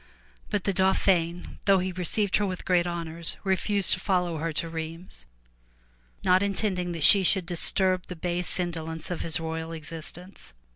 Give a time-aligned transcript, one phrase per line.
[0.49, 4.67] But the Dauphin though he received her with great honors, refused to follow her to
[4.67, 5.27] Rheims,
[6.23, 10.55] not intending that she should disturb the base indo lence of his royal existence.